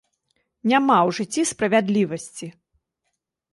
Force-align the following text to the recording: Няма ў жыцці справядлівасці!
Няма 0.71 0.95
ў 1.07 1.19
жыцці 1.19 1.41
справядлівасці! 1.51 2.47